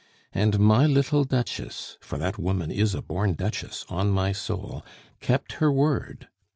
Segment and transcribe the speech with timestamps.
[0.33, 4.83] And my little duchess for that woman is a born duchess, on my soul!
[5.19, 6.27] kept her word.